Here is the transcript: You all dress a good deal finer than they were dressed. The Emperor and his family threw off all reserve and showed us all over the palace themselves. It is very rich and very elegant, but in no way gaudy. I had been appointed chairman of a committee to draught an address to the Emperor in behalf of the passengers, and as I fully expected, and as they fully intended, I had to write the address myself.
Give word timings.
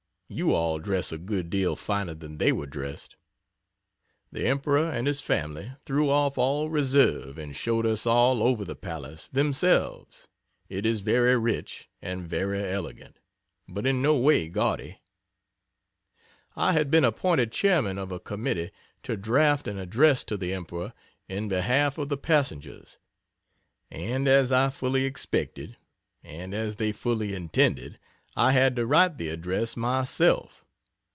You 0.33 0.53
all 0.53 0.79
dress 0.79 1.11
a 1.11 1.17
good 1.17 1.49
deal 1.49 1.75
finer 1.75 2.13
than 2.13 2.37
they 2.37 2.53
were 2.53 2.65
dressed. 2.65 3.17
The 4.31 4.45
Emperor 4.47 4.89
and 4.89 5.05
his 5.05 5.19
family 5.19 5.73
threw 5.85 6.09
off 6.09 6.37
all 6.37 6.69
reserve 6.69 7.37
and 7.37 7.53
showed 7.53 7.85
us 7.85 8.05
all 8.07 8.41
over 8.41 8.63
the 8.63 8.77
palace 8.77 9.27
themselves. 9.27 10.29
It 10.69 10.85
is 10.85 11.01
very 11.01 11.37
rich 11.37 11.89
and 12.01 12.29
very 12.29 12.63
elegant, 12.63 13.19
but 13.67 13.85
in 13.85 14.01
no 14.01 14.17
way 14.17 14.47
gaudy. 14.47 15.01
I 16.55 16.71
had 16.71 16.89
been 16.89 17.03
appointed 17.03 17.51
chairman 17.51 17.97
of 17.97 18.13
a 18.13 18.17
committee 18.21 18.71
to 19.03 19.17
draught 19.17 19.67
an 19.67 19.77
address 19.77 20.23
to 20.23 20.37
the 20.37 20.53
Emperor 20.53 20.93
in 21.27 21.49
behalf 21.49 21.97
of 21.97 22.07
the 22.07 22.15
passengers, 22.15 22.97
and 23.91 24.29
as 24.29 24.49
I 24.53 24.69
fully 24.69 25.03
expected, 25.03 25.75
and 26.23 26.53
as 26.55 26.77
they 26.77 26.93
fully 26.93 27.33
intended, 27.35 27.99
I 28.33 28.53
had 28.53 28.77
to 28.77 28.85
write 28.85 29.17
the 29.17 29.27
address 29.27 29.75
myself. 29.75 30.63